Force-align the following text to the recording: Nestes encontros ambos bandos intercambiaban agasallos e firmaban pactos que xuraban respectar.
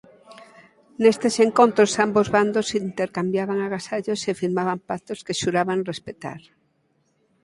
Nestes 1.01 1.35
encontros 1.47 1.91
ambos 2.05 2.27
bandos 2.37 2.67
intercambiaban 2.85 3.59
agasallos 3.61 4.21
e 4.29 4.31
firmaban 4.41 4.79
pactos 4.89 5.19
que 5.25 5.37
xuraban 5.41 5.87
respectar. 5.91 6.41